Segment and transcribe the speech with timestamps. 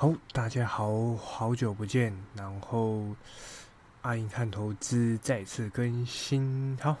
[0.00, 2.16] 好，大家好，好久不见。
[2.36, 3.02] 然后
[4.02, 6.78] 阿英看投资再次更新。
[6.80, 6.96] 好，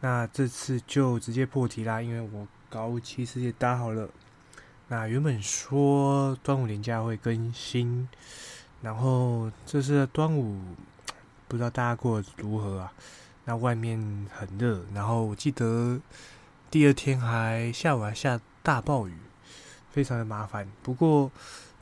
[0.00, 4.08] 那这次就直接破题啦，因为我高其实也搭好了。
[4.88, 8.08] 那原本说端午连假会更新，
[8.80, 10.60] 然后这次端午
[11.46, 12.92] 不知道大家过得如何啊？
[13.44, 16.00] 那外面很热，然后我记得
[16.68, 19.14] 第二天还下午还下大暴雨，
[19.92, 20.66] 非常的麻烦。
[20.82, 21.30] 不过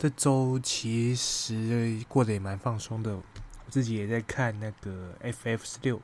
[0.01, 3.23] 这周其实过得也蛮放松的，我
[3.69, 6.01] 自己也在看那个 FF 十六，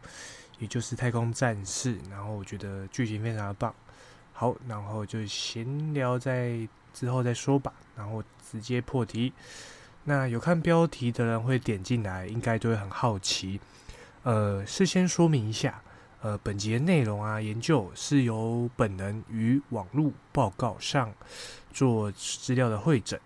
[0.59, 3.75] 也就是太空战士，然后我觉得剧情非常的棒。
[4.35, 9.33] 好，然后就闲聊在之后再说吧，然后直接破题。
[10.05, 13.59] 那有看标题的人会点进来，应该都会很好奇。
[14.25, 15.83] 呃，事先说明一下，
[16.21, 21.15] 呃，本节内容啊，研究是由本人与网络报告上
[21.73, 23.19] 做资料的会诊。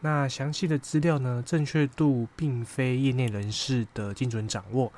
[0.00, 4.92] 那详细的资料呢，正确度并非业内人士的精准掌握，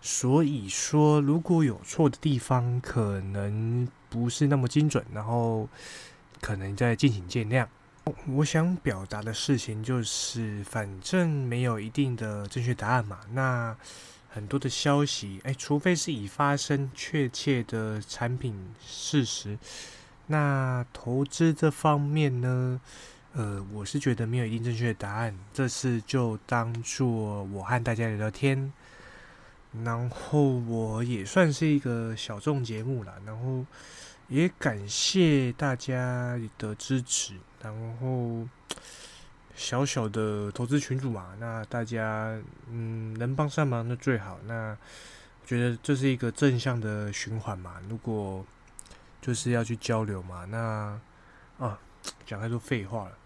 [0.00, 5.68] 所以说如果有错的地方，可能不是那么精准，然后
[6.40, 7.66] 可能再敬请见谅。
[8.26, 13.20] 我想表达的事情就是，反正没有一定的正确答案嘛。
[13.32, 13.76] 那
[14.28, 19.58] 很多的消息，哎，除非是已发生确切的产品事实，
[20.26, 22.80] 那投资这方面呢？
[23.36, 28.72] 呃，我是觉得没有一定正确的答案，这次就当做我和大家聊聊天，
[29.82, 33.66] 然后我也算是一个小众节目了，然后
[34.28, 38.48] 也感谢大家的支持，然后
[39.56, 42.40] 小小的投资群主嘛，那大家
[42.70, 44.78] 嗯能帮上忙的最好，那
[45.44, 48.46] 觉得这是一个正向的循环嘛，如果
[49.20, 50.96] 就是要去交流嘛，那
[51.58, 51.76] 啊
[52.24, 53.18] 讲太多废话了。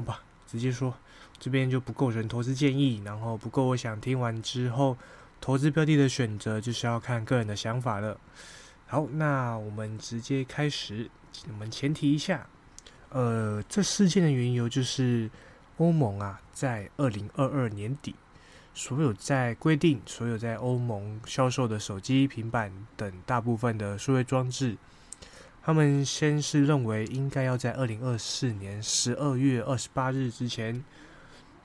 [0.00, 0.94] 好吧，直接说，
[1.38, 4.96] 这边就不构成投资建议，然后不过我想听完之后，
[5.42, 8.18] 投资标的的选择就是要看个人的想法了。
[8.86, 11.10] 好，那我们直接开始。
[11.48, 12.46] 我们前提一下，
[13.10, 15.30] 呃，这事件的缘由就是
[15.76, 18.14] 欧盟啊，在二零二二年底，
[18.72, 24.78] 所有在规定所有在欧盟销售的手机、平板等大部分的数位装置。
[25.62, 30.82] 他们先是认为应该要在二零二四年十二月二十八日之前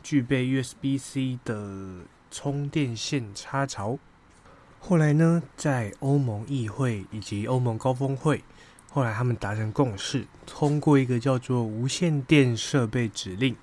[0.04, 3.98] 具备 USB-C 的充电线插槽。
[4.80, 8.44] 后来呢，在欧盟议会以及欧盟高峰会，
[8.92, 13.54] 后来他们达成共识，通过一个叫做《无线电设备指令》，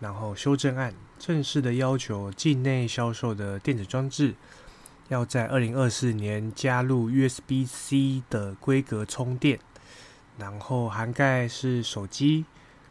[0.00, 4.34] 然后修正案，正式的要求境内销售的电子装置。
[5.08, 9.60] 要在二零二四年加入 USB-C 的规格充电，
[10.36, 12.44] 然后涵盖是手机、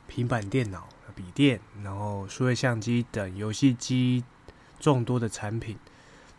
[0.08, 4.24] 平板电脑、笔电，然后数位相机等游戏机
[4.80, 5.78] 众多的产品。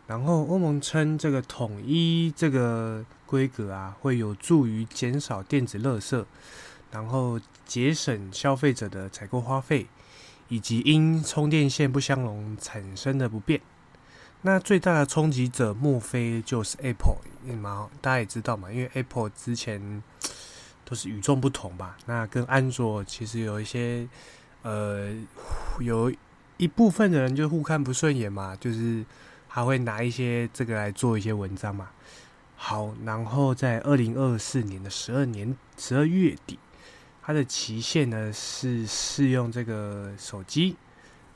[0.07, 6.25] 然后欧盟称这个统一这个规格啊，会有助于减少电子垃圾，
[6.91, 9.85] 然后节省消费者的采购花费，
[10.47, 13.61] 以及因充电线不相容产生的不便。
[14.43, 17.17] 那最大的冲击者莫非就是 Apple
[17.59, 17.89] 嘛？
[17.99, 20.01] 大家也知道嘛，因为 Apple 之前
[20.85, 21.97] 都是与众不同吧。
[22.05, 24.07] 那跟安卓其实有一些
[24.61, 25.11] 呃，
[25.79, 26.13] 有
[26.57, 29.03] 一部分的人就互看不顺眼嘛，就是
[29.47, 31.89] 还会拿一些这个来做一些文章嘛。
[32.55, 36.57] 好，然后在二零二四年的十二年十二月底，
[37.21, 40.77] 它的期限呢是适用这个手机，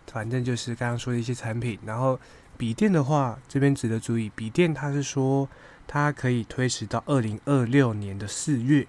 [0.07, 2.18] 反正就是刚刚说的一些产品，然后。
[2.61, 5.49] 笔电的话，这边值得注意，笔电它是说
[5.88, 8.85] 它可以推迟到二零二六年的四月。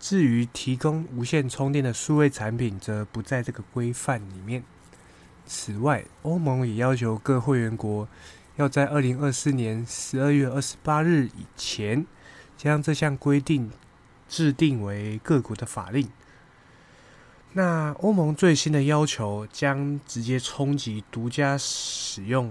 [0.00, 4.64] 至于提供无线充电的数位产品，则不在这个规范里面。
[5.44, 8.08] 此外，欧盟也要求各会员国
[8.56, 12.06] 要在二零二四年十二月二十八日以前，
[12.56, 13.70] 将这项规定
[14.30, 16.08] 制定为各国的法令。
[17.54, 22.50] 那欧盟最新的要求将直接冲击独家使用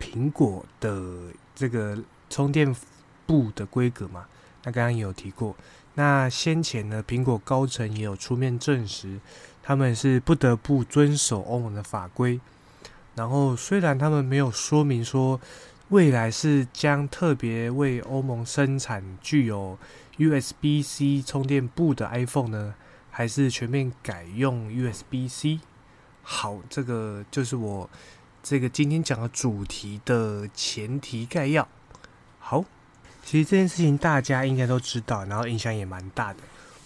[0.00, 1.04] 苹果的
[1.54, 1.98] 这个
[2.30, 2.74] 充电
[3.26, 4.24] 部的规格嘛？
[4.64, 5.54] 那刚刚也有提过。
[5.94, 9.20] 那先前呢，苹果高层也有出面证实，
[9.62, 12.40] 他们是不得不遵守欧盟的法规。
[13.14, 15.38] 然后虽然他们没有说明说
[15.90, 19.78] 未来是将特别为欧盟生产具有
[20.16, 22.74] USB-C 充电部的 iPhone 呢？
[23.14, 25.60] 还是全面改用 USB-C。
[26.22, 27.88] 好，这个就是我
[28.42, 31.68] 这个今天讲的主题的前提概要。
[32.38, 32.64] 好，
[33.22, 36.40] 其实这件事情大家应该都知道，然后影响也蛮大的。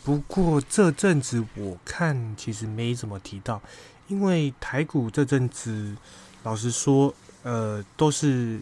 [0.04, 3.62] 不过这阵子我看其实没怎么提到，
[4.08, 5.96] 因为台股这阵子，
[6.42, 8.60] 老实说，呃，都是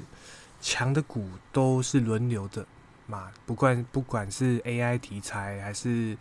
[0.60, 2.66] 强的股都是轮流的
[3.06, 6.16] 嘛，不管不管是 AI 题材还是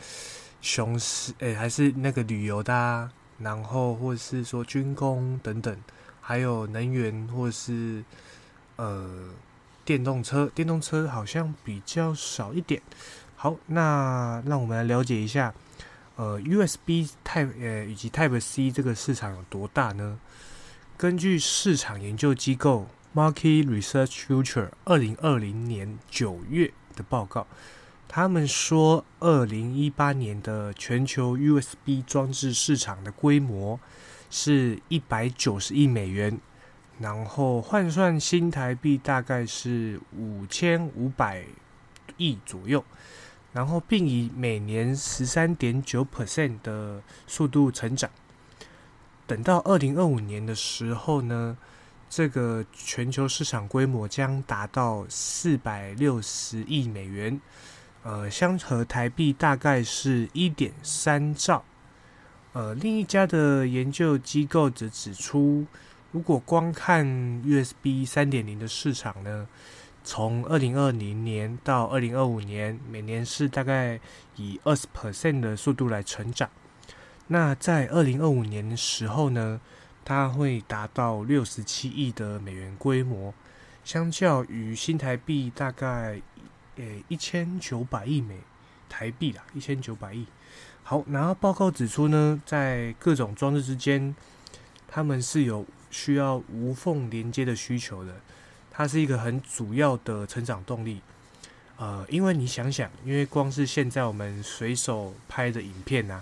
[0.63, 5.77] 熊市，诶，还是那个旅游的，啊，然后或者是说军工等等，
[6.21, 8.01] 还有能源或者是
[8.77, 9.29] 呃
[9.83, 12.81] 电动车，电动车好像比较少一点。
[13.35, 15.53] 好，那让我们来了解一下。
[16.15, 20.17] 呃，USB Type 呃以及 Type C 这个市场有多大呢？
[20.95, 27.45] 根据市场研究机构 Market Research Future 二零二零年九月的报告，
[28.15, 33.79] 他们说，二零一八年的全球 USB 装置市场的规模
[34.29, 36.39] 是一百九十亿美元，
[36.99, 41.43] 然后换算新台币大概是五千五百
[42.17, 42.85] 亿左右。
[43.51, 48.07] 然后，并以每年十三点九 percent 的速度成长。
[49.25, 51.57] 等到二零二五年的时候呢，
[52.11, 57.41] 这个全球市场规模将达到四百六十亿美元，
[58.03, 61.63] 呃，相合台币大概是一点三兆。
[62.51, 65.65] 呃，另一家的研究机构则指出，
[66.11, 67.05] 如果光看
[67.43, 69.47] USB 三点零的市场呢？
[70.05, 73.97] 从二零二零年到二零二五年，每年是大概
[74.35, 76.49] 以二十 percent 的速度来成长。
[77.27, 79.61] 那在二零二五年的时候呢，
[80.03, 83.33] 它会达到六十七亿的美元规模，
[83.85, 86.21] 相较于新台币大概
[86.77, 88.37] 诶一千九百亿美
[88.89, 90.25] 台币啦，一千九百亿。
[90.83, 94.15] 好，然后报告指出呢，在各种装置之间，
[94.87, 98.13] 他们是有需要无缝连接的需求的。
[98.75, 100.99] 它是一个很主要的成长动力，
[101.77, 106.21] 呃，因为你想想，因为光是现在我们随手拍的影片呐，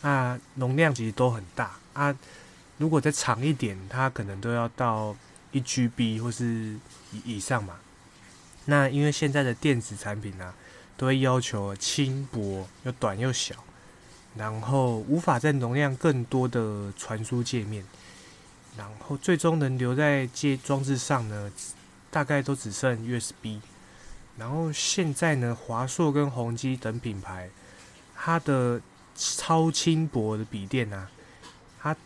[0.00, 2.16] 啊，容量其实都很大啊，
[2.78, 5.14] 如果再长一点，它可能都要到
[5.52, 6.76] 一 GB 或是
[7.12, 7.76] 以以上嘛。
[8.66, 10.54] 那因为现在的电子产品呢，
[10.96, 13.54] 都会要求轻薄又短又小，
[14.36, 17.84] 然后无法在容量更多的传输界面，
[18.76, 21.50] 然后最终能留在接装置上呢？
[22.10, 23.58] 大概都只剩 USB，
[24.36, 27.48] 然后现在呢，华硕跟宏基等品牌，
[28.14, 28.78] 它的
[29.16, 31.10] 超轻薄的笔电啊，
[31.80, 31.96] 它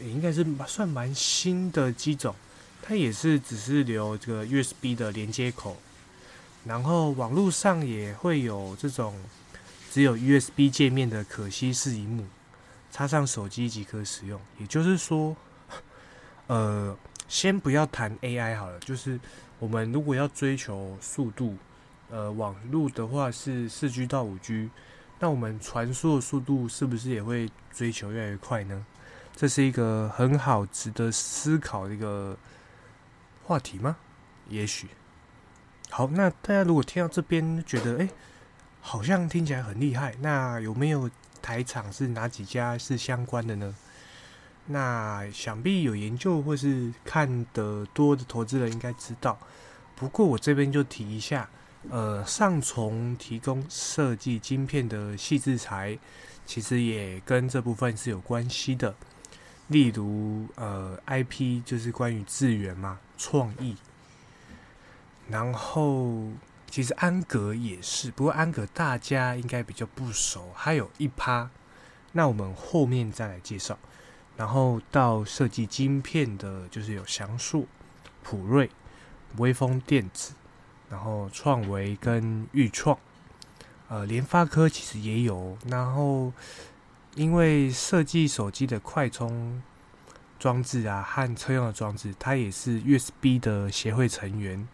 [0.00, 2.34] 应该是算蛮新的机种，
[2.82, 5.78] 它也是只是留这个 USB 的连接口，
[6.66, 9.14] 然后网络上也会有这种
[9.90, 12.24] 只有 USB 界面的可惜式荧幕，
[12.90, 14.40] 插上手机即可使用。
[14.58, 15.36] 也就是说，
[16.48, 16.96] 呃，
[17.28, 19.18] 先不要谈 AI 好了，就是。
[19.58, 21.56] 我们如果要追求速度，
[22.10, 24.68] 呃，网络的话是四 G 到五 G，
[25.18, 28.84] 那我们传输的速度是不是也会追求越来越快呢？
[29.34, 32.36] 这是一个很好值得思考的一个
[33.44, 33.96] 话题吗？
[34.50, 34.88] 也许。
[35.96, 38.08] 好，那大家如果听到这边觉得，哎，
[38.82, 41.10] 好像听起来很厉害，那有没有
[41.40, 43.74] 台厂是哪几家是相关的呢？
[44.66, 49.38] 那想必有研究或是看得多的投资人应该知道，
[49.94, 51.48] 不过我这边就提一下，
[51.88, 55.98] 呃，上从提供设计晶片的细制材，
[56.44, 58.94] 其实也跟这部分是有关系的。
[59.68, 63.74] 例如，呃，IP 就是关于资源嘛，创意。
[65.28, 66.30] 然后，
[66.70, 71.50] 其实安格也是，不过安格大家应该比较不熟，还有一趴，
[72.12, 73.78] 那我们后面再来介绍。
[74.36, 77.64] 然后到设计晶片的，就是有翔硕、
[78.22, 78.70] 普瑞、
[79.38, 80.34] 微风电子，
[80.90, 82.98] 然后创维跟裕创，
[83.88, 85.56] 呃，联发科其实也有。
[85.68, 86.32] 然后
[87.14, 89.62] 因为设计手机的快充
[90.38, 94.68] 装置啊和车用的装置，它也是 USB 的协会成员。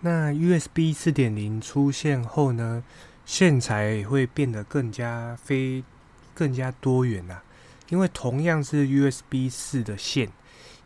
[0.00, 2.82] 那 USB 四点零出现后呢，
[3.24, 5.84] 线材会变得更加非。
[6.34, 7.40] 更加多元呐，
[7.88, 10.28] 因为同样是 USB 四的线，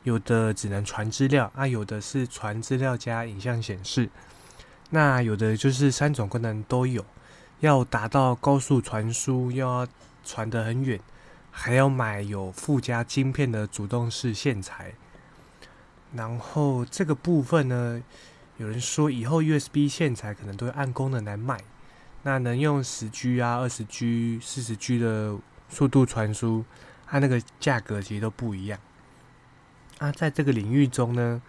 [0.02, 4.08] 有的只能传资料啊，有的是传资料加影像显示，
[4.88, 7.04] 那有的就是三种功能都有，
[7.60, 9.86] 要达到高速传输，又要
[10.24, 10.98] 传得很远，
[11.50, 14.94] 还要买有附加晶片的主动式线材。
[16.14, 18.02] 然后这个部分呢，
[18.58, 21.58] 有人说以后 USB 线材可能都会按功能来卖。
[22.24, 25.36] 那能用十 G 啊、二十 G、四十 G 的
[25.68, 26.64] 速度传输，
[27.04, 28.78] 它那个价格其实都不一样。
[29.98, 31.42] 啊，在这个领域中呢，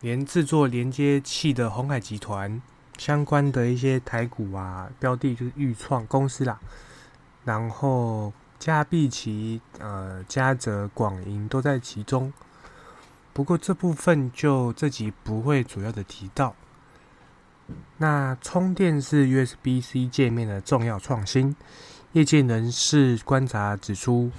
[0.00, 2.60] 连制作连接器的红海集团
[2.96, 6.58] 相关的一些台股啊标的，就是预创公司啦，
[7.44, 12.32] 然后加必奇、呃嘉泽、广银都在其中。
[13.38, 16.56] 不过这部分就这集不会主要的提到。
[17.98, 21.54] 那充电是 USB-C 界面的重要创新，
[22.14, 24.32] 业界人士观察指出，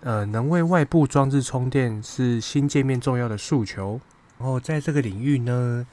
[0.00, 4.00] 呃，能为外部装置充电是新界面重要的诉求。
[4.38, 5.86] 然后在这个领域呢，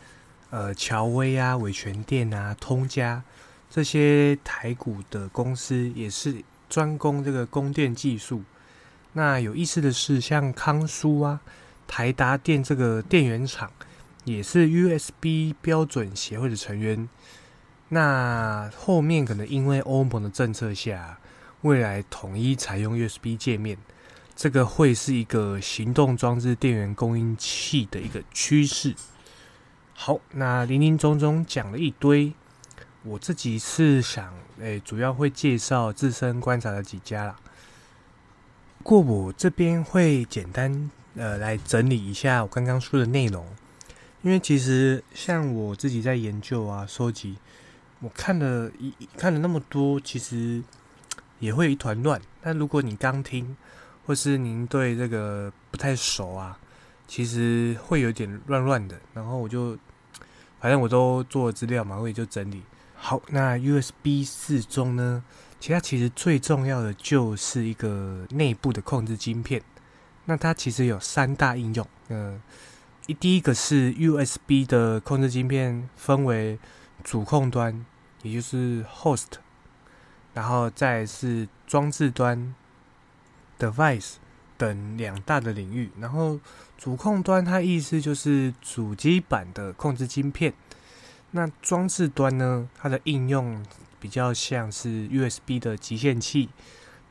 [0.50, 3.22] 呃，乔威啊、伟全电啊、通家
[3.70, 8.42] 这些台股的公司也是专攻这个供电技术。
[9.12, 11.42] 那有意思的是，像康舒啊、
[11.88, 13.72] 台达电这个电源厂。
[14.26, 17.08] 也是 USB 标准协会的成员。
[17.88, 21.18] 那后面可能因为欧盟的政策下，
[21.62, 23.78] 未来统一采用 USB 界面，
[24.36, 28.94] 这个会是一个行动装置电源供应器的一个趋势。
[29.94, 32.34] 好，那林林总总讲了一堆，
[33.04, 37.38] 我自己是想，诶，主要会介绍自身观察的几家啦。
[38.84, 43.46] 过我这边会简单呃来整理一下我刚刚说的内容。
[44.24, 47.38] 因为其实像我自己在研究啊、收集，
[48.00, 50.62] 我看了一看了那么多，其实
[51.40, 52.20] 也会一团乱。
[52.42, 53.56] 但如果你刚听，
[54.06, 56.58] 或是您对这个不太熟啊，
[57.08, 59.00] 其实会有点乱乱的。
[59.14, 59.78] 然后我就
[60.60, 62.64] 反正我都做资料嘛，我也就整理
[62.96, 63.22] 好。
[63.30, 65.24] 那 USB 四中呢，
[65.60, 69.62] 其他其实最重要的就是一个内部的控制晶片。
[70.28, 72.42] 那它其实有三大应用，嗯。
[73.08, 76.60] 一第一个是 USB 的控制晶片，分为
[77.06, 77.86] 主控端，
[78.22, 79.28] 也就是 host，
[80.34, 82.54] 然后再是装置端
[83.58, 84.16] device
[84.58, 85.90] 等两大的领域。
[86.02, 86.38] 然后
[86.78, 90.54] 主控端它意思就是主机板的控制晶片，
[91.32, 93.66] 那装置端呢，它的应用
[94.02, 96.50] 比较像是 USB 的集线器，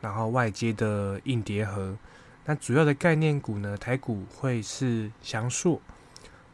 [0.02, 1.96] 然后外接的硬碟盒。
[2.48, 5.80] 那主要的概念股呢，台股会是翔硕、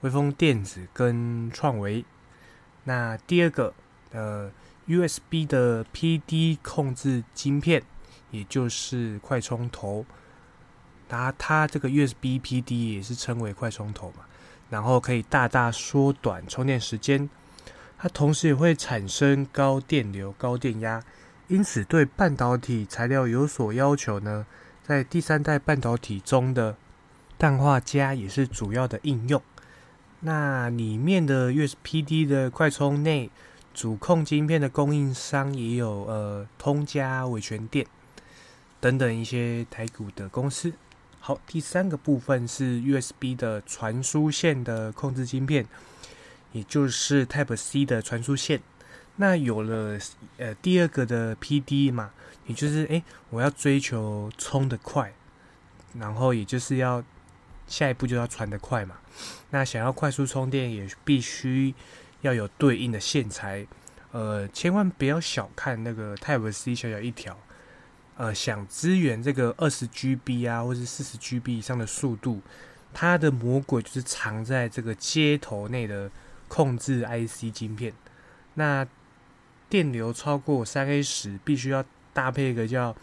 [0.01, 2.03] 微风电子跟创维。
[2.85, 3.75] 那第二个，
[4.11, 4.51] 呃
[4.87, 7.83] ，USB 的 PD 控制晶片，
[8.31, 10.07] 也就是快充头。
[11.11, 14.25] 它它这个 USB PD 也是称为快充头嘛，
[14.71, 17.29] 然后可以大大缩短充电时间。
[17.99, 21.05] 它同时也会产生高电流、高电压，
[21.49, 24.47] 因此对半导体材料有所要求呢。
[24.85, 26.77] 在第三代半导体中的
[27.39, 29.41] 氮化镓也是主要的应用。
[30.21, 33.31] 那里面的 USB 的快充内
[33.75, 37.87] 主控晶片的供应商也有呃通家、伟全电
[38.81, 40.73] 等等一些台股的公司。
[41.21, 45.67] 好，第三个部分是 USB 的传输线的控制晶片，
[46.53, 48.61] 也就是 Type C 的传输线。
[49.17, 49.99] 那有了
[50.39, 52.11] 呃第二个的 PD 嘛？
[52.47, 55.13] 也就是哎，我要追求充的快，
[55.95, 57.03] 然后也就是要
[57.67, 58.97] 下一步就要传的快嘛。
[59.51, 61.75] 那想要快速充电，也必须
[62.23, 63.67] 要有对应的线材。
[64.11, 67.39] 呃，千万不要小看那个 Type C 小小一条。
[68.17, 72.43] 呃，想支援这个二十 GB 啊，或是四十 GB 以上的速度，
[72.93, 76.11] 它的魔鬼就是藏在这个接头内的
[76.47, 77.95] 控制 IC 晶片。
[78.55, 78.87] 那
[79.71, 81.83] 电流超过三 A 时，必须要
[82.13, 82.95] 搭配一个叫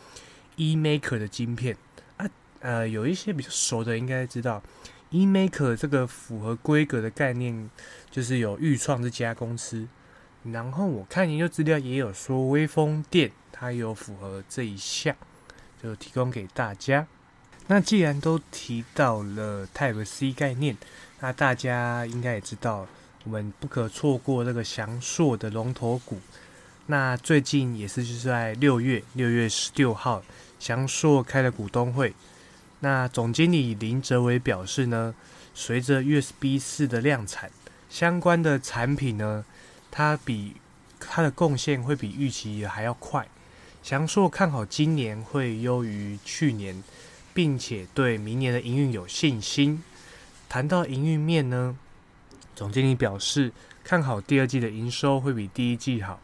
[0.58, 1.76] eMaker 的晶片
[2.18, 4.62] 啊，呃，有一些比较熟的应该知道
[5.12, 7.70] ，eMaker 这个符合规格的概念，
[8.12, 9.88] 就是有预创这家公司。
[10.44, 15.16] 然后我看研究资料也有说，微风电它有符合这一项，
[15.82, 17.06] 就提供给大家。
[17.68, 20.78] 那既然都提到了 Type C 概念，
[21.20, 22.88] 那大家应该也知道，
[23.26, 26.20] 我们不可错过这个翔硕的龙头股。
[26.92, 30.24] 那最近也是就是在六月六月十六号，
[30.58, 32.16] 翔硕开了股东会。
[32.80, 35.14] 那总经理林哲伟表示呢，
[35.54, 37.52] 随着 USB 四的量产，
[37.92, 39.46] 相关的产品呢，
[39.92, 40.56] 它比
[41.00, 43.28] 它的贡献会比预期还要快。
[43.84, 46.84] 翔硕看好今年会优于去年，
[47.36, 49.84] 并且对明年的营运有信心。
[50.50, 51.78] 谈到营运面呢，
[52.56, 53.52] 总经理表示
[53.84, 56.20] 看好第二季的营收会比第一季好。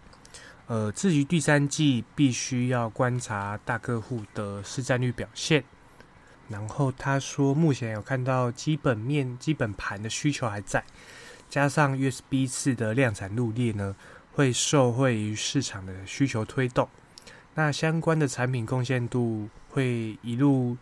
[0.67, 5.63] 呃，至于第三季，必须要观察大客户的市占率表现。
[6.49, 10.83] 然后他说，目前有看到基本面、基本盘的需求还在，
[11.49, 13.95] 加上 USB 四的量产入列呢，
[14.33, 16.89] 会受惠于市场的需求推动。
[17.53, 20.75] 那相关的产品贡献度会一路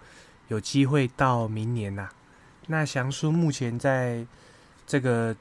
[0.48, 2.10] 有机会到明年呐。
[2.68, 4.26] 那祥叔目前在
[4.88, 5.36] 这个。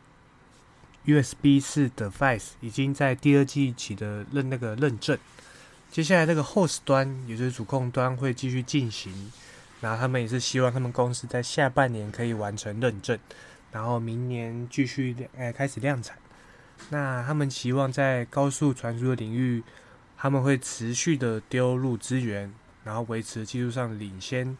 [1.04, 5.18] USB 四 device 已经在第二季起的认那个认证，
[5.90, 9.32] 接下来这个 host 端，也就是主控端会继续进行。
[9.80, 13.18] 然后他们也是希望他们公司在下半年可以完成认证，
[13.72, 16.16] 然后明年继续诶开始量产。
[16.90, 19.62] 那他们期望在高速传输的领域，
[20.16, 22.54] 他们会持续的丢入资源，
[22.84, 24.56] 然后维持技术上领先。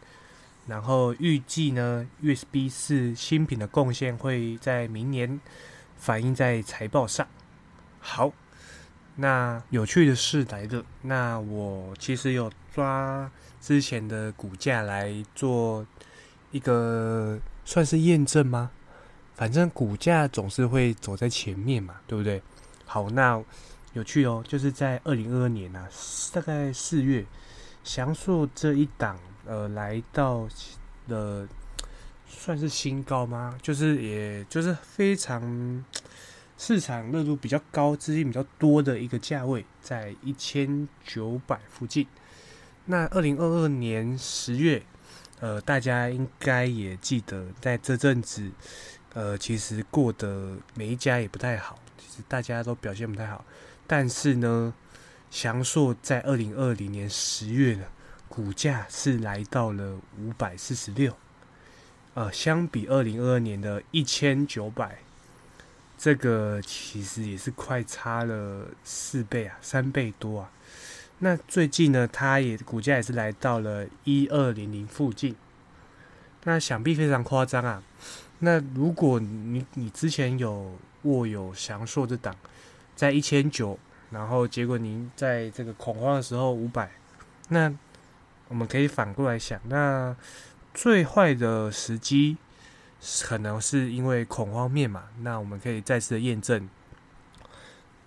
[0.67, 5.39] 然后预计呢，USB 四新品的贡献会在明年
[6.03, 7.25] 反映在财报上。
[8.01, 8.33] 好。
[9.15, 13.29] 那有趣的事来的，那我其实有抓
[13.61, 15.85] 之前的股价来做
[16.49, 18.71] 一个算是验证吗？
[19.35, 22.41] 反正股价总是会走在前面嘛，对不对？
[22.85, 23.39] 好，那
[23.93, 25.87] 有趣哦，就是在二零二二年啊，
[26.33, 27.23] 大概四月，
[27.83, 30.47] 祥硕这一档呃来到
[31.05, 31.47] 了
[32.37, 33.57] 算是新高吗？
[33.61, 35.83] 就是也就是非常。
[36.55, 42.07] 市场热度比较高、资金比较多的一个价位，在一千九百附近。
[42.85, 44.81] 那二零二二年十月，
[45.39, 48.49] 呃，大家应该也记得，在这阵子，
[49.13, 53.43] 呃，其实过得每一家也不太好，其实大家都表现不太好。
[53.87, 54.73] 但是呢，
[55.31, 57.85] 祥硕在二零二零年十月呢，
[58.29, 61.13] 股价是来到了五百四十六，
[62.15, 64.99] 呃，相比二零二二年的一千九百。
[65.97, 70.51] 这个其实也是快差了四倍啊，三倍多啊。
[71.19, 75.33] 那最近呢，它也股价也是来到了一二零零附近。
[76.43, 77.81] 那想必非常夸张啊。
[78.39, 82.35] 那如果你你之前有握有祥硕这档，
[82.95, 83.79] 在一千九，
[84.11, 86.91] 然后结果您在这个恐慌的时候五百，
[87.47, 87.73] 那
[88.49, 90.13] 我们可以反过来想，那
[90.73, 92.37] 最坏的时机。
[93.23, 96.69] 可能是因为恐慌面嘛，那我们可以再次的验证，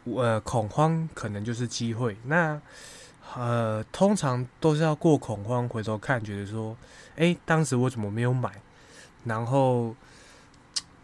[0.04, 2.16] 呃，恐慌可能就是机会。
[2.24, 2.58] 那
[3.34, 6.74] 呃，通常都是要过恐慌，回头看，觉得说，
[7.16, 8.50] 哎，当时我怎么没有买？
[9.24, 9.94] 然后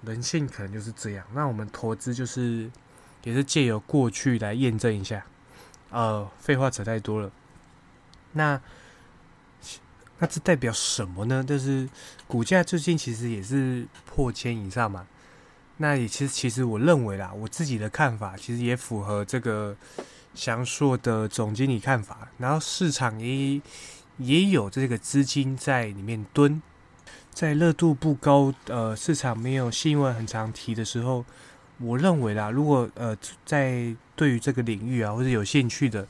[0.01, 1.27] 人性可能就是这样。
[1.35, 2.71] 那我们投资就是
[3.25, 5.23] 也是借由过去来验证一下。
[5.91, 7.31] 呃，废话扯太多了。
[8.33, 8.59] 那。
[10.23, 11.43] 那这代表什么呢？
[11.43, 11.89] 就是
[12.29, 15.05] 股价最近其实也是破千以上嘛。
[15.79, 19.77] 那也其实其实我认为啦，我自己的看法其实也符合这个
[20.33, 22.29] 祥硕的总经理看法。
[22.39, 23.61] 然后市场也
[24.19, 26.63] 也有这个资金在里面蹲，
[27.33, 31.25] 在热度不高、呃市场没有新闻很常提的时候，
[31.79, 36.07] 我认为啦，如果呃在对于这个领域啊或者有兴趣的，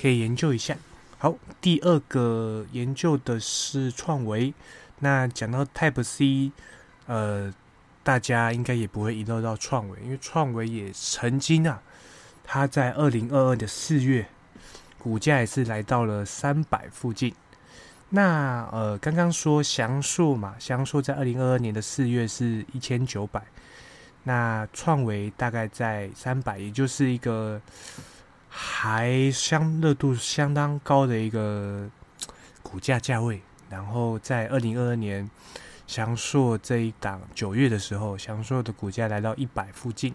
[0.00, 0.76] 可以研究一下。
[1.20, 4.54] 好，第二个研究的是创维。
[5.00, 6.52] 那讲到 Type C，
[7.06, 7.52] 呃，
[8.04, 11.82] 大家应该也不会遗漏到创维，因为创维也曾经啊，
[12.44, 14.28] 它在二零二二的四月，
[14.96, 17.34] 股价也是来到了三百附近。
[18.10, 23.42] 那呃，刚刚说祥硕嘛，祥硕在二零二二年的四月是一千九百，
[24.22, 27.60] 那创维大概在三百，也就是一个。
[28.60, 31.88] 还相热度相当高的一个
[32.60, 33.40] 股价价位，
[33.70, 35.30] 然后在二零二二年
[35.86, 40.12] 祥硕这一档九月的时候，祥硕的股价来到一百附近，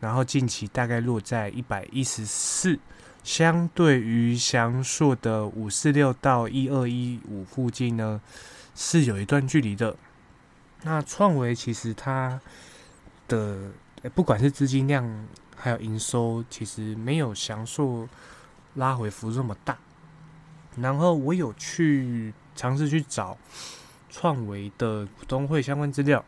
[0.00, 2.78] 然后近期大概落在一百一十四，
[3.22, 8.18] 相对于祥硕的五四六到一二一五附近呢，
[8.74, 9.94] 是有一段距离的。
[10.84, 12.40] 那创维其实它
[13.28, 13.70] 的
[14.14, 15.28] 不管是资金量。
[15.60, 18.08] 还有营收其实没有详述
[18.74, 19.76] 拉回幅度这么大，
[20.76, 23.36] 然后我有去尝试去找
[24.08, 26.24] 创维的股东会相关资料，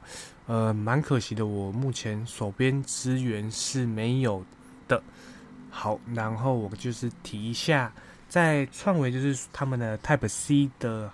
[0.46, 4.44] 呃，蛮可惜的，我目前手边资源是没有
[4.88, 5.02] 的。
[5.70, 7.92] 好，然后我就是提一下，
[8.28, 11.10] 在创维就是他们的 Type C 的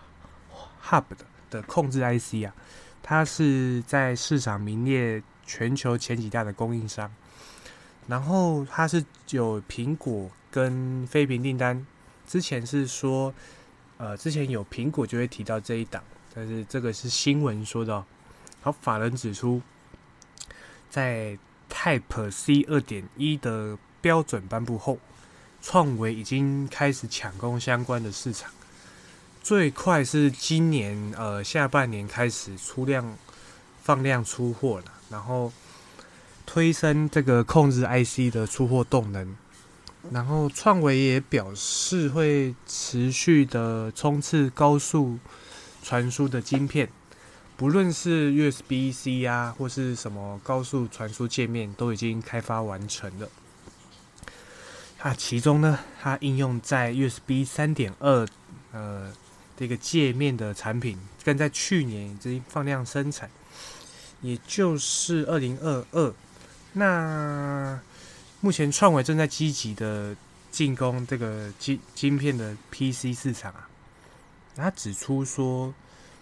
[0.83, 1.05] Hub
[1.51, 2.55] 的控制 IC 啊，
[3.03, 7.11] 它是在市场名列全球前几大的供应商。
[8.09, 11.85] 然后它是有苹果跟非屏订单，
[12.25, 13.35] 之前是说，
[13.99, 16.01] 呃，之前有苹果就会提到这一档，
[16.33, 18.05] 但是这个是新闻说的。
[18.63, 19.61] 好，法人指出，
[20.89, 21.37] 在
[21.69, 24.99] Type C 二点一的标准颁布后，
[25.61, 28.51] 创维已经开始抢攻相关的市场，
[29.43, 33.17] 最快是今年呃下半年开始出量
[33.83, 35.53] 放量出货了，然后。
[36.47, 39.37] 推升这个控制 IC 的出货动能，
[40.11, 45.19] 然后创维也表示会持续的冲刺高速
[45.83, 46.89] 传输的晶片，
[47.57, 53.29] 不论是 USB-C 呀，或是什么高速传输界面，都已经开发完成了。
[55.03, 58.27] 啊，其中呢，它应用在 USB 三点二
[58.73, 59.13] 呃
[59.57, 63.29] 这个界面的产品，跟在去年已经放量生产，
[64.23, 66.15] 也就是二零二二。
[66.79, 67.81] 那
[68.43, 70.15] 目前创维正在积极的
[70.51, 73.67] 进攻这个晶晶片的 PC 市场啊。
[74.55, 75.73] 他指出说，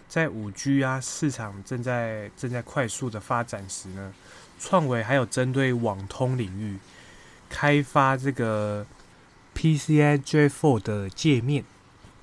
[0.07, 4.13] 在五 G 啊市场正在正在快速的发展时呢，
[4.57, 6.77] 创维还有针对网通领域
[7.49, 8.85] 开发这个
[9.55, 11.65] PCI J4 的界面，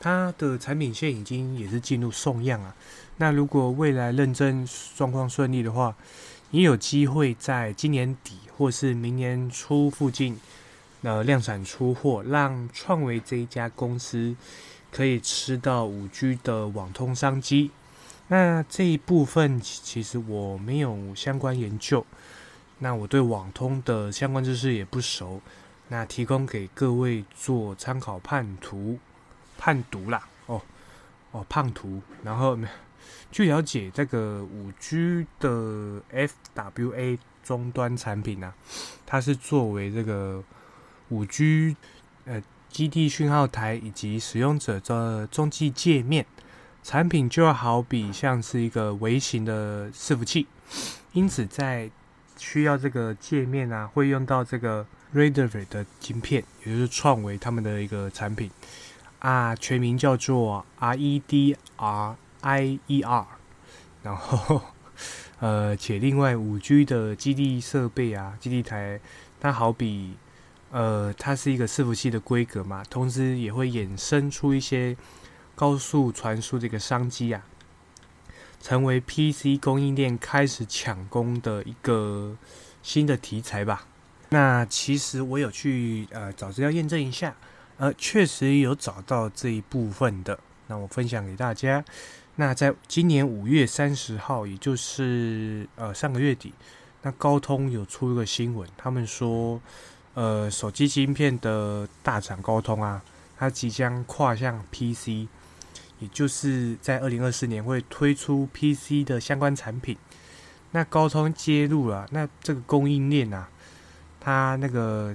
[0.01, 2.75] 它的产品线已经也是进入送样啊。
[3.19, 4.67] 那如果未来认证
[4.97, 5.95] 状况顺利的话，
[6.53, 10.39] 也有机会在今年底或是明年初附近
[11.03, 14.37] 呃量产出货，让创维这一家公司。
[14.95, 17.71] 可以吃到五 G 的网通商机，
[18.29, 22.05] 那这一部分其实我没有相关研究，
[22.81, 25.41] 那我对网通的相关知识也不熟，
[25.89, 28.99] 那提供给各位做参考判图
[29.57, 30.61] 判读啦，哦
[31.31, 32.59] 哦判图，然后
[33.33, 36.01] 据了解这个五 G 的
[36.55, 38.55] FWA 终端产品呢，
[39.05, 40.45] 它是作为这个
[41.09, 41.75] 五 G
[42.27, 42.41] 呃。
[42.73, 46.25] 基地讯号台以及使用者的中继界面
[46.83, 50.47] 产品，就好比像是一个微型的伺服器，
[51.13, 51.91] 因此在
[52.39, 58.51] 需要这个界面啊，会用到这个 r a d e r 的晶片，也就是创维他们的一个产品
[59.19, 63.27] 啊，全名叫做 REDR I E R，
[64.03, 64.61] 然后
[65.41, 69.01] 呃，且另外五 G 的基地设备啊，基地台，
[69.41, 70.15] 它好比。
[70.75, 74.97] 呃，它是一个伺服器的规格嘛，同时也会衍生出一些
[75.55, 77.45] 高速传输的一个商机啊，
[78.59, 82.35] 成为 PC 供应链开始抢攻的一个
[82.83, 83.87] 新的题材吧。
[84.31, 87.37] 那其实我有去呃找资料验证一下，
[87.77, 91.85] 呃，确实有找到这一部分的，那我分享给大家。
[92.43, 96.53] 那在今年五月三十号，也就是呃上个月底，
[97.03, 99.61] 那高通有出一个新闻，他们说。
[100.15, 103.03] 呃，手机芯片的大厂高通啊，
[103.39, 105.27] 它即将跨向 PC，
[106.01, 109.97] 也就是在二零二四年会推出 PC 的相关产品。
[110.73, 113.49] 那高通接入了，那这个供应链啊，
[114.21, 115.15] 它那个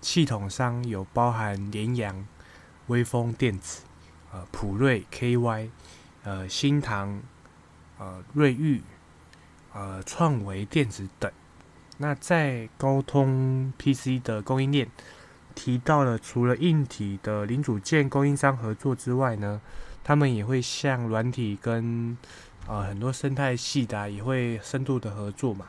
[0.00, 2.26] 系统商有包含联阳、
[2.86, 3.82] 微风电子、
[4.32, 5.68] 呃普瑞 KY、
[6.28, 7.22] 呃新唐、
[7.98, 8.82] 呃瑞昱、
[9.72, 11.32] 呃创维电子等。
[11.96, 14.86] 那在高通 PC 的供应链
[15.54, 19.60] 提到了，除了硬体的零组件供应商合作之外呢，
[20.04, 22.16] 他们也会向软体跟
[22.66, 25.66] 呃很多生态系的也会深度的合作嘛。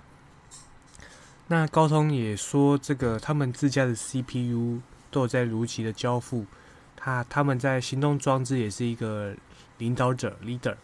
[1.47, 6.45] 那高通也说，这个他们自家的 CPU 都有在如期的交付，
[6.95, 9.35] 他他们在行动装置也是一个
[9.79, 10.75] 领导者 leader。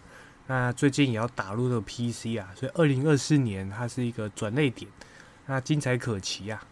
[0.48, 4.90] 那最近也要打入这个 PC 啊，所以二零二四年它是一个转类点。
[5.48, 6.64] 那精彩可期啊！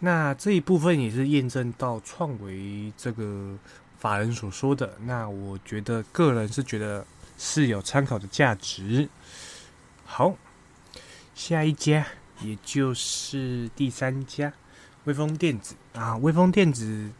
[0.00, 3.56] 那这一部分也是验证到创维这个
[3.98, 4.98] 法人所说的。
[5.04, 7.06] 那我觉得个人是觉得
[7.38, 9.08] 是有参考的价值。
[10.04, 10.36] 好，
[11.34, 12.06] 下一家
[12.42, 14.52] 也就是第三家，
[15.04, 17.10] 微风电子啊，微风电子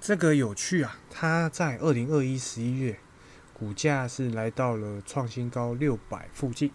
[0.00, 2.98] 这个有趣啊，它在二零二一十一月
[3.60, 6.70] 股价是来到了创新高六百附近。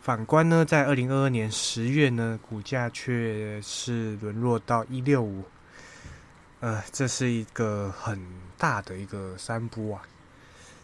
[0.00, 5.44] 反观呢，在二零二二年十月呢，股价却是沦落到一六五，
[6.60, 8.18] 呃，这是一个很
[8.56, 10.02] 大的一个三波啊。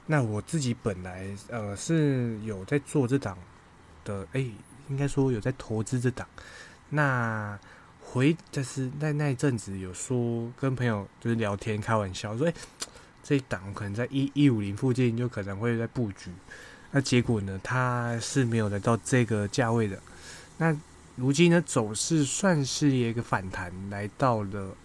[0.04, 3.38] 那我自己本来呃是有在做这档
[4.04, 4.44] 的，哎，
[4.90, 6.28] 应该说有在投资这档。
[6.90, 7.58] 那
[8.00, 12.54] 回就是在那一阵子有说跟朋友就是聊天开玩笑说，哎，
[13.22, 16.30] 这一档可能在一一五零附近就可能会在布局。
[16.90, 17.58] 那结果呢？
[17.64, 19.98] 它是没有来到这个价位的。
[20.58, 20.76] 那
[21.16, 24.76] 如今呢，走势算是一个反弹，来到了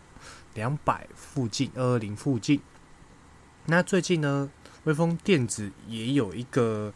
[0.54, 2.62] 两百附近，二二零附近。
[3.66, 4.50] 那最近呢，
[4.86, 6.94] 微风电子也有一个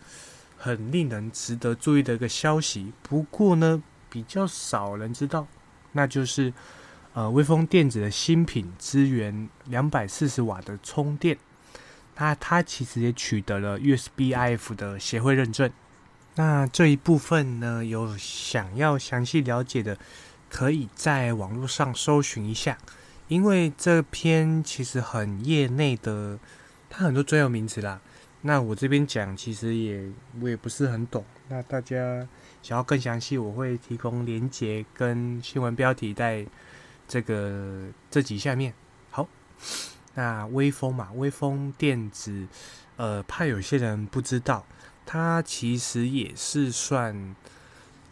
[0.58, 5.46] 很令人值得注意的一个消息，不过呢，比较少人知道，
[5.92, 6.54] 那就是
[7.14, 11.38] 呃，微风电子的新品支援两百四十瓦的充电。
[12.16, 15.72] 那它其实也取得了 USBIF 的协会认证。
[16.36, 19.98] 那这一部分呢，有想要详细了解的，
[20.50, 22.78] 可以在网络上搜寻一下，
[23.28, 26.40] 因为这篇其实很业内的，
[26.90, 28.00] 它很多专有名词啦。
[28.44, 31.26] 那我这边讲，其实也我也不是很懂。
[31.50, 32.28] 那大家
[32.62, 36.46] 想要更详细，我会提供连接跟新闻标题在
[37.12, 38.74] 这个这几下面。
[39.10, 39.28] 好，
[40.14, 42.48] 那微风嘛，微风电子，
[42.96, 44.66] 呃，怕有些人不知道，
[45.06, 47.36] 它其实也是算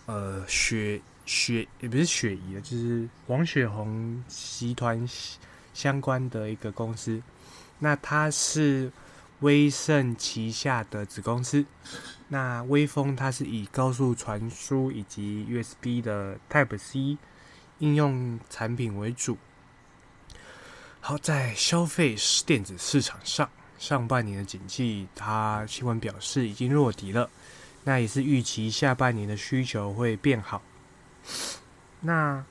[0.05, 5.07] 呃雪雪也不是雪姨，就是王雪红集团
[5.73, 7.23] 相关的一个公司。
[7.79, 8.91] 那它是
[9.39, 11.63] 威盛旗下的子公司。
[12.27, 17.17] 那微风它是以高速传输以及 USB 的 Type C
[17.79, 19.37] 应用产品为主。
[21.01, 22.15] 好，在消费
[22.45, 27.29] 电子市场上，上半年的景气，它新闻表示已经落底了。
[27.83, 30.61] 那也是预期下半年的需求会变好。
[32.01, 32.43] 那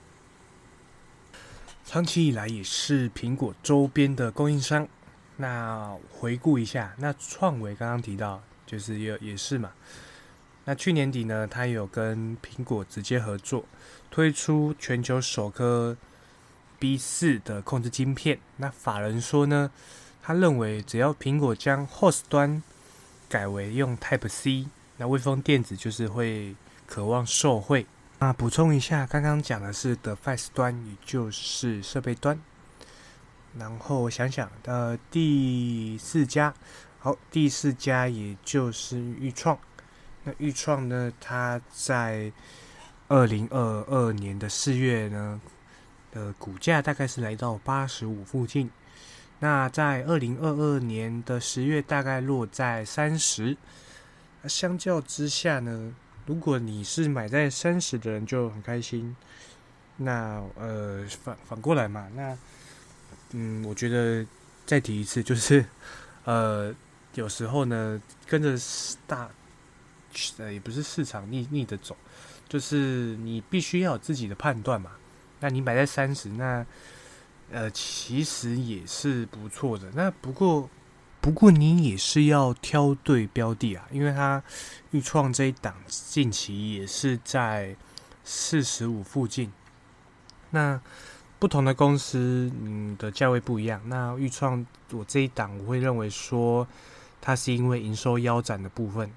[1.85, 4.89] 长期以来也是苹果周边的供应商。
[5.37, 8.43] 那回顾一下，那创维刚刚提到。
[8.69, 9.73] 就是也也是嘛，
[10.67, 13.65] 那去年底呢，他有跟苹果直接合作，
[14.11, 15.97] 推出全球首颗
[16.79, 18.39] B 四的控制晶片。
[18.57, 19.71] 那法人说呢，
[20.23, 22.63] 他认为只要苹果将 Host 端
[23.29, 24.67] 改为用 Type C，
[24.97, 26.55] 那微风电子就是会
[26.87, 27.87] 渴望受惠。
[28.19, 32.41] 那补充一下，刚刚讲的是 Device 端，也就是设备端。
[33.57, 36.53] 然后我想想，呃，第四家。
[37.01, 39.57] 好，第四家也就是豫创。
[40.25, 42.33] 那豫创呢，它在
[43.09, 45.41] 二零二二年的四月呢，
[46.13, 48.71] 的股价大概是来到八十五附近。
[49.41, 53.57] 那在二零二二年的十月，大概落在三十。
[54.47, 55.95] 相较之下呢，
[56.27, 59.17] 如果你是买在三十的人就很开心。
[59.97, 62.37] 那呃，反反过来嘛，那
[63.33, 64.25] 嗯，我觉得
[64.65, 65.65] 再提一次，就是
[66.25, 66.75] 呃。
[67.15, 68.55] 有时候呢，跟着
[69.09, 69.29] 大，
[70.37, 71.97] 呃，也不是市场逆逆着走，
[72.49, 74.93] 就是你必须要有自己的判断嘛。
[75.41, 76.65] 那你买在三十，那
[77.51, 79.91] 呃，其实也是不错的。
[79.95, 80.69] 那不过，
[81.21, 84.43] 不过你也是要挑对标的啊，因为它
[84.91, 87.77] 预创这一档近期也是在
[88.25, 89.53] 四十五附近。
[90.51, 90.81] 那
[91.39, 93.81] 不同的公司，嗯，的价位不一样。
[93.87, 96.67] 那预创我这一档，我会认为说。
[97.21, 99.11] 它是因为营收腰斩的部分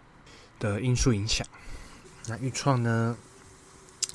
[0.57, 1.45] 的因素影响。
[2.27, 3.17] 那预创呢？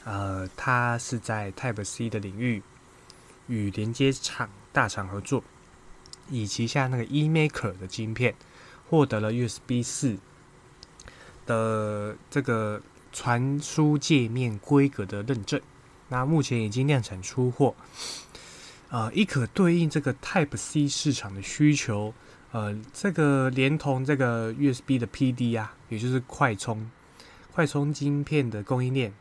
[0.05, 2.62] 呃，它是在 Type C 的领域
[3.49, 5.42] 与连接厂大厂合作，
[6.31, 8.35] 以旗下那个 eMaker 的晶片
[8.88, 10.16] 获得了 USB 四
[11.45, 12.81] 的这个
[13.12, 15.61] 传输界面规格的认证。
[16.09, 17.75] 那目前已经量产出货，
[18.90, 22.14] 呃，亦可对应这个 Type C 市场的需求。
[22.53, 26.88] 呃，这个连同这个 USB 的 PD 啊，也就是快充、
[27.57, 29.14] 快充晶片的供应链，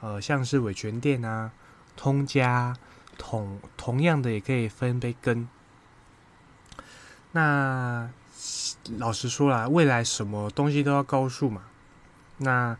[0.00, 1.52] 呃，像是伟全电啊、
[1.94, 2.74] 通家
[3.18, 5.46] 同同样的也可以分杯羹。
[7.32, 8.08] 那
[8.96, 11.64] 老实说啦，未来什么东西都要高速嘛。
[12.38, 12.74] 那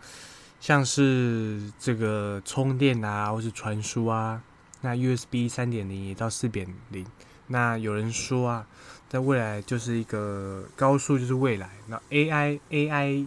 [0.60, 4.42] 像是这个充电啊，或是传输啊，
[4.80, 7.06] 那 USB 三点零也到四点零。
[7.48, 8.66] 那有人说啊。
[9.12, 11.68] 在未来就是一个高速，就是未来。
[11.86, 13.26] 那 AI AI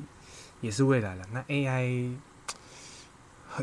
[0.65, 1.25] 也是未来了。
[1.32, 2.15] 那 AI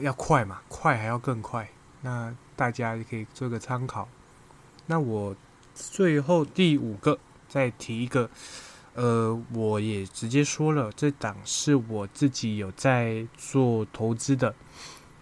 [0.01, 0.63] 要快嘛？
[0.69, 1.69] 快还要更快。
[2.01, 4.09] 那大家可以做个参考。
[4.87, 5.37] 那我
[5.75, 8.31] 最后第五个再提一个，
[8.95, 14.55] 呃，我也直接说了，这档是我自己有在做投资的。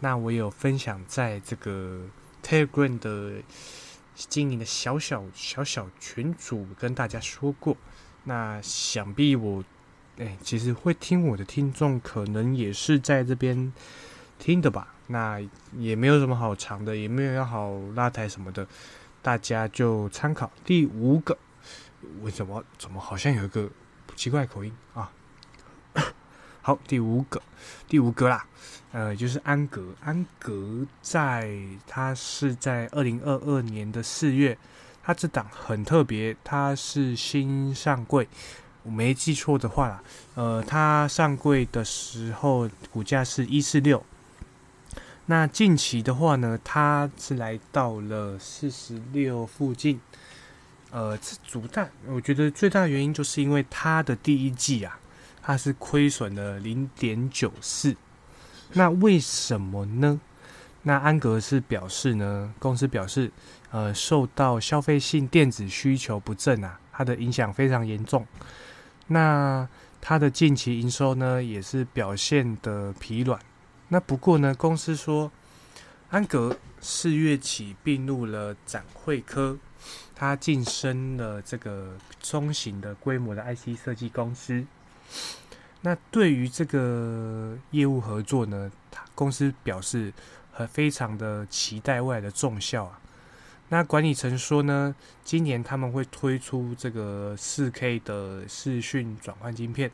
[0.00, 2.02] 那我有分享在这个
[2.44, 3.42] Telegram 的。
[4.28, 7.74] 经营的小小小小群组跟大家说过，
[8.24, 9.64] 那想必我
[10.20, 13.72] 哎，其实会听我的听众可能也是在这边
[14.38, 14.94] 听的吧。
[15.06, 15.40] 那
[15.78, 18.66] 也没有什么好长的，也没有要好拉台什么的，
[19.22, 21.36] 大家就参考第五个。
[22.20, 22.62] 为什么？
[22.78, 23.70] 怎么好像有一个
[24.14, 25.10] 奇怪口音啊？
[26.60, 27.40] 好，第五个，
[27.88, 28.46] 第五个啦。
[28.92, 31.50] 呃，就是安格，安格在
[31.86, 34.58] 他是在二零二二年的四月，
[35.02, 38.28] 他这档很特别，他是新上柜，
[38.82, 40.02] 我没记错的话啦，
[40.34, 44.02] 呃，它上柜的时候股价是一四六，
[45.26, 50.00] 那近期的话呢，它是来到了四十六附近，
[50.90, 54.98] 呃，这主大，我觉得最大原因就是因为它的第一季啊，
[55.42, 57.94] 它是亏损了零点九四。
[58.72, 60.18] 那为什么呢？
[60.82, 63.30] 那安格是表示呢，公司表示，
[63.70, 68.26] 呃，受到消费性电子需求不振啊，它的影响非常严重。
[69.12, 69.68] 那
[70.00, 73.40] 它的近期营收呢，也是表现的疲软。
[73.88, 75.32] 那不过呢，公司说，
[76.10, 79.58] 安格四月起并入了展会科，
[80.14, 84.64] 它晋升了这个中型的规模的 IC 设计公司。
[85.80, 88.70] 那对于这个业务合作呢，
[89.16, 90.12] 公司表示
[90.52, 93.00] 很非常的期待未来的重效啊。
[93.70, 99.90] 那管理层说呢，今年他们会推出这个四 K 的视讯转换晶片，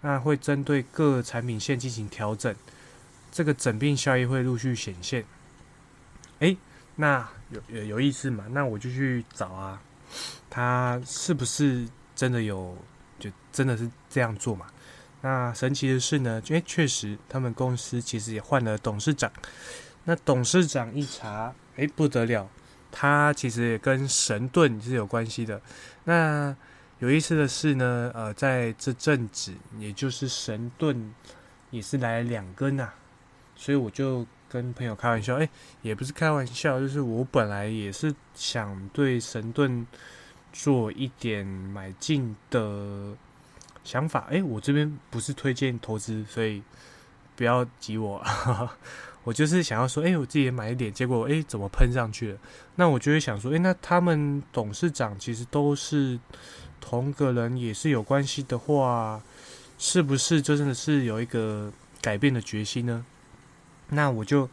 [0.00, 2.54] 那会针对各产品线进行调整，
[3.32, 5.24] 这个整并效益会陆续显现。
[6.38, 6.56] 哎，
[6.94, 8.46] 那有有有意思嘛？
[8.50, 9.82] 那我就去找啊，
[10.48, 12.78] 他是不是真的有，
[13.18, 14.66] 就真的是这样做嘛？
[15.22, 19.30] 那神奇的是呢，哎，确实他们公司其实也换了董事长。
[20.04, 22.48] 那董事长一查，哎，不得了。
[22.90, 25.60] 它其实也跟神盾是有关系的。
[26.04, 26.54] 那
[26.98, 31.14] 有意思的是呢，呃，在这阵子，也就是神盾
[31.70, 32.90] 也是来两根呐，
[33.56, 35.48] 所以我就跟朋友开玩笑，哎，
[35.82, 39.86] 也不是开玩笑，就是我本来也是想对神盾
[40.52, 43.14] 做一点买进的
[43.84, 46.62] 想法，哎，我这边不是推荐投资，所以
[47.34, 48.22] 不要急我。
[49.30, 52.38] 我就是想要说，哎，我自己也买一点，结果哎，怎么喷上去了？
[52.74, 56.18] 那我就会想说，哎，那他们董事长其实都是
[56.80, 59.22] 同个人，也是有关系的话，
[59.78, 63.06] 是不是就真的是有一个改变的决心呢？
[63.90, 64.48] 那我就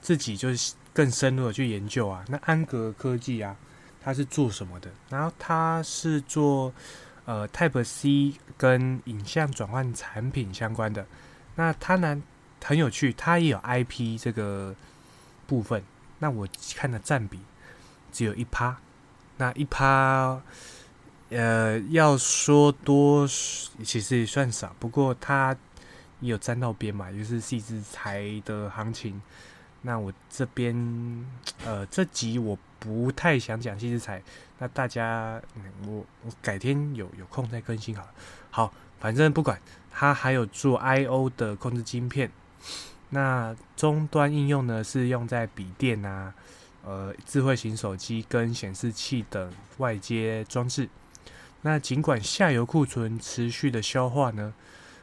[0.00, 2.24] 自己就是更深入的去研究啊。
[2.26, 3.54] 那安格科技啊，
[4.02, 4.90] 它是做什么的？
[5.08, 6.74] 然后它是做
[7.26, 11.06] 呃 Type C 跟影像转换产品相关的。
[11.54, 12.20] 那它呢？
[12.62, 14.74] 很有趣，它也有 IP 这个
[15.46, 15.82] 部分。
[16.18, 16.46] 那我
[16.76, 17.40] 看的占比
[18.12, 18.76] 只有一趴，
[19.38, 20.40] 那一趴，
[21.30, 24.76] 呃，要说多其实也算少。
[24.78, 25.56] 不过它
[26.20, 29.20] 也有沾到边嘛，就是细致材的行情。
[29.82, 30.74] 那我这边
[31.64, 34.22] 呃，这集我不太想讲细致材，
[34.58, 35.40] 那大家
[35.86, 38.10] 我我改天有有空再更新好了。
[38.50, 38.70] 好，
[39.00, 39.58] 反正不管
[39.90, 42.30] 它还有做 I/O 的控制晶片。
[43.10, 46.32] 那终端应用呢，是用在笔电啊、
[46.84, 50.88] 呃智慧型手机跟显示器等外接装置。
[51.62, 54.54] 那尽管下游库存持续的消化呢，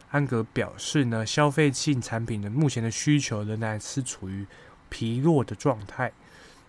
[0.09, 4.45] 安格表示呢，消费性产品的目前的需求仍然是处于
[4.89, 6.11] 疲弱的状态。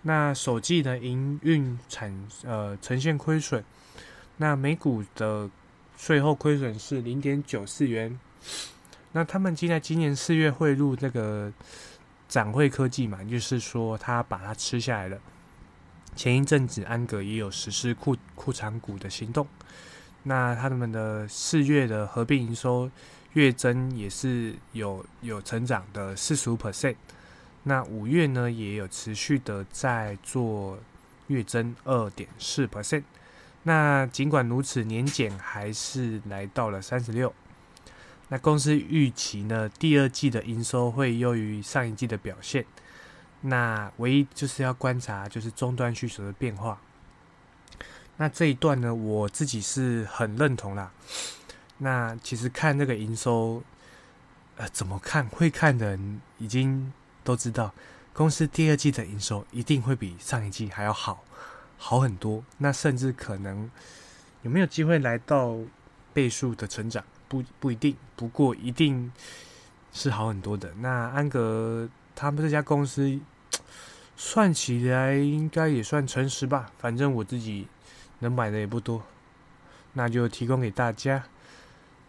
[0.03, 2.13] 那手机呢，营运产
[2.45, 3.65] 呃呈现亏损。
[4.39, 5.49] 那每股的
[5.97, 8.19] 税后亏损是零点九四元。
[9.13, 11.53] 那他们今在今年四月汇入那个
[12.29, 15.19] 展会科技嘛，就是说他把它吃下来了。
[16.15, 19.47] 前一阵子安格也有实施库库藏股的行动，
[20.25, 22.91] 那他们的四月的合并营收
[23.33, 26.97] 月增也是有有成长的四十五 percent。
[27.63, 30.79] 那五月呢也有持续的在做
[31.29, 33.05] 月增二点四 percent。
[33.63, 37.33] 那尽管如此，年减还是来到了三十六。
[38.29, 42.65] 那公司预期呢，第二季的营收会优于上一季的表现。
[43.41, 46.81] 那唯一就是要观察，就是终端需求的变化。
[48.17, 50.91] 那这一段呢，我自己是很认同啦。
[51.79, 53.63] 那其实看那个营收，
[54.57, 55.25] 呃，怎么看？
[55.29, 57.73] 会看的人已经都知道，
[58.13, 61.23] 公司第二季的营收一定会比上一季还要好，
[61.79, 62.43] 好很多。
[62.59, 63.71] 那甚至可能
[64.43, 65.57] 有没有机会来到
[66.13, 67.05] 倍数的成长？
[67.29, 69.13] 不不一定，不过一定
[69.93, 70.73] 是好很多的。
[70.81, 73.19] 那安格他们这家公司
[74.17, 77.69] 算起来应该也算诚实吧，反正我自己
[78.19, 79.03] 能买的也不多，
[79.93, 81.23] 那就提供给大家。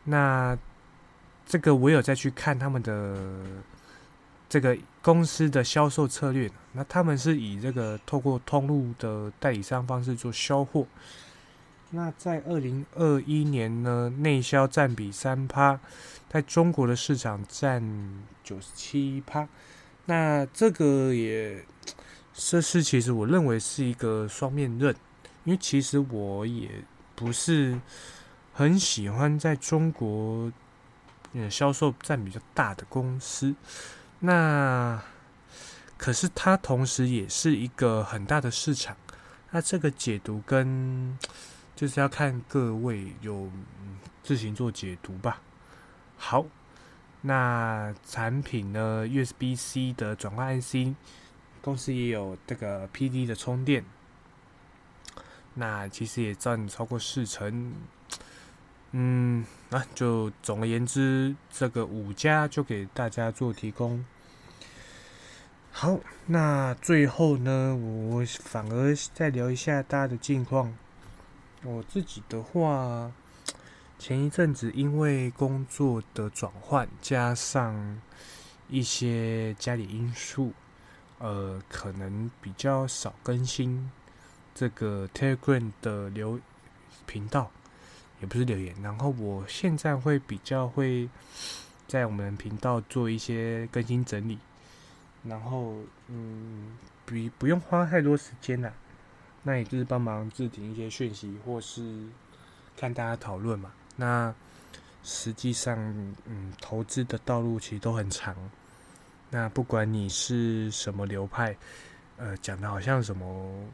[0.06, 0.58] 那
[1.46, 3.44] 这个我有再去看他们的
[4.48, 10.88] 这个公司的销售策略，那他们是以这个透过通路的代理商方式做销货。
[11.92, 15.80] 那在二零二一年呢，内销占比三趴，
[16.30, 17.84] 在中国的市场占
[18.44, 19.48] 九十七趴。
[20.06, 21.66] 那这个也，
[22.32, 24.96] 这是其实我认为是一个双面刃，
[25.46, 26.70] 因为其实我也
[27.16, 27.80] 不是
[28.54, 30.52] 很喜欢在中国
[31.34, 33.56] 嗯销售占比较大的公司。
[34.20, 35.02] 那
[35.98, 38.96] 可是它同时也是一个很大的市场。
[39.50, 41.18] 那这个解读跟。
[41.80, 43.50] 就是要看各位有
[44.22, 45.40] 自行做解读吧。
[46.18, 46.46] 好，
[47.22, 50.94] 那产品呢？USB C 的转换 IC，
[51.62, 53.86] 公司也有这个 PD 的充电，
[55.54, 57.74] 那其实也占超过四成。
[58.92, 64.04] 嗯，啊，就总而言之，这个五家就给大家做提供。
[65.72, 70.76] 好，那最后呢，我反而再聊一下大家的近况。
[71.64, 73.12] 我自己的话，
[73.98, 78.00] 前一阵子因为工作的转换，加上
[78.70, 80.54] 一些家里因素，
[81.18, 83.92] 呃，可能比较少更新
[84.56, 86.40] 这个 Telegram 的留
[87.06, 87.52] 频道，
[88.22, 88.74] 也不是留言。
[88.82, 91.10] 然后我现在会比较会
[91.88, 94.40] 在我们频道做一些更新整理，
[95.26, 95.76] 然后
[96.08, 98.72] 嗯，比不用花太多时间啦。
[99.50, 102.06] 那也就是帮忙置顶一些讯息，或是
[102.78, 103.72] 看大家讨论嘛。
[103.96, 104.32] 那
[105.02, 105.76] 实际上，
[106.26, 108.36] 嗯，投资的道路其实都很长。
[109.32, 111.58] 那不管你是什么流派，
[112.18, 113.68] 呃，讲的好像什么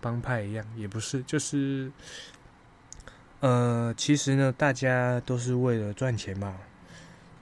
[0.00, 1.92] 帮派一样，也不是，就是，
[3.38, 6.58] 呃，其实呢，大家都是为了赚钱嘛。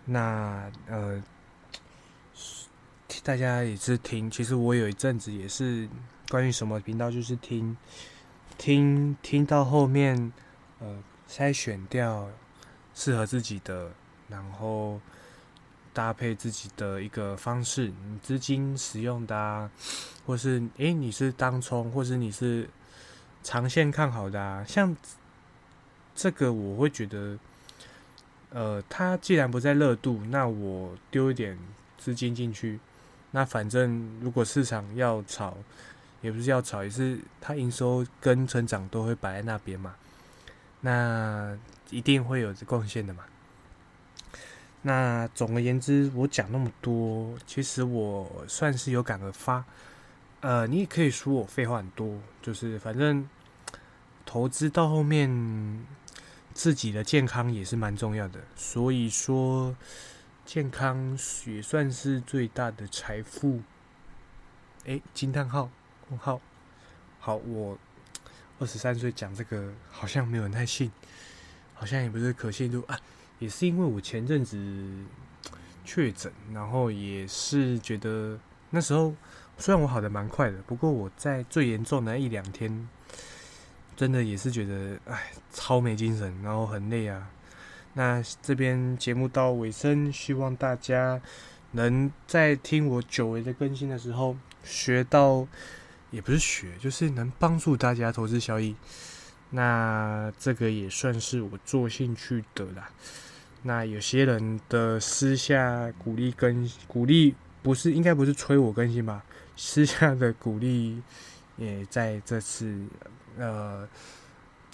[0.05, 1.23] 那呃，
[3.25, 5.89] 大家也是听，其实我有一阵子也是。
[6.33, 7.77] 关于什么频道，就是听，
[8.57, 10.33] 听听到后面，
[10.79, 10.97] 呃，
[11.29, 12.27] 筛选掉
[12.95, 13.93] 适合自己的，
[14.29, 14.99] 然后
[15.93, 19.71] 搭配自己的一个方式，你资金使用的啊，
[20.25, 22.67] 或是诶，你是当冲，或是你是
[23.43, 24.97] 长线看好的啊，像
[26.15, 27.39] 这个我会觉得，
[28.49, 31.59] 呃，它既然不在热度，那我丢一点
[31.99, 32.81] 资金进去，
[33.33, 35.55] 那反正如果市场要炒。
[36.23, 39.95] 也不是要炒，也是它营收跟成长都会摆在那边嘛，
[40.81, 41.55] 那
[41.91, 43.25] 一定会有贡献的嘛。
[44.83, 49.65] 那总而言之，我讲那么多，其实我算是有感而发。
[50.41, 53.29] 呃，你也可以说我废话很多，就是反正
[54.27, 55.87] 投资到后面，
[56.53, 58.41] 自己的健康也是蛮重要的。
[58.57, 59.77] 所以说，
[60.45, 61.17] 健康
[61.47, 63.61] 也算是最大的财富。
[64.85, 65.71] 诶，惊叹号！
[66.19, 66.41] 好，
[67.21, 67.79] 好，我
[68.59, 70.91] 二十三岁讲这个好像没有人太信，
[71.75, 72.99] 好像也不是可信度啊，
[73.39, 74.57] 也是因为我前阵子
[75.85, 78.39] 确诊，然后也是觉得
[78.71, 79.15] 那时候
[79.59, 82.89] 虽然我好的蛮快的，不过我在最严重的一两天，
[83.97, 87.31] 真的也是觉得哎超没精神，然后很累啊。
[87.95, 91.21] 那这边节目到尾声，希望大家
[91.73, 95.49] 能在听我久违的更新的时候学到。
[96.13, 98.77] 也不是学，就是能帮助大家投资效益。
[99.51, 102.89] 那这个也算是我做兴趣的啦。
[103.63, 109.25] 那有些人的私下鼓励更鼓励，不是应该不是催我更新吧？
[109.57, 111.03] 私下的鼓励
[111.57, 112.87] 也在这次
[113.37, 113.89] 呃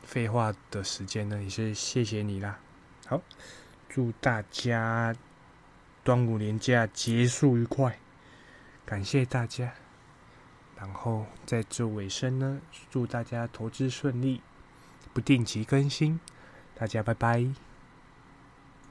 [0.05, 2.59] 废话的时间呢，也是谢谢你啦。
[3.07, 3.21] 好，
[3.89, 5.15] 祝大家
[6.05, 7.99] 端午连假结束愉快，
[8.87, 9.73] 感谢大家。
[10.79, 12.61] 然后在这尾声呢，
[12.91, 14.41] 祝大家投资顺利，
[15.13, 16.21] 不定期更新，
[16.77, 17.68] 大家拜拜。